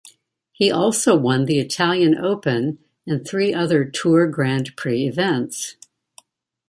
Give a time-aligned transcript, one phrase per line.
[0.51, 5.75] He also won the Italian Open and three other tour grand prix events.